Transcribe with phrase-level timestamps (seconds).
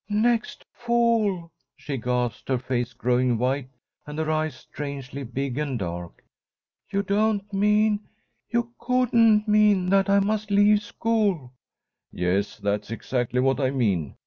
[0.09, 3.69] "Next fall!" she gasped, her face growing white
[4.07, 6.25] and her eyes strangely big and dark.
[6.91, 8.07] "You don't mean
[8.49, 11.53] you couldn't mean that I must leave school."
[12.11, 14.15] "Yes, that's exactly what I mean.